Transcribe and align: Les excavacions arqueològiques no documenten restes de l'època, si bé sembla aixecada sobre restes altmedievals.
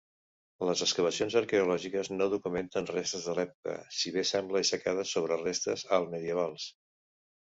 Les 0.67 0.79
excavacions 0.85 1.35
arqueològiques 1.41 2.09
no 2.13 2.27
documenten 2.31 2.89
restes 2.93 3.27
de 3.29 3.35
l'època, 3.39 3.75
si 3.99 4.13
bé 4.15 4.23
sembla 4.29 4.59
aixecada 4.63 5.05
sobre 5.13 5.39
restes 5.43 5.83
altmedievals. 5.99 6.67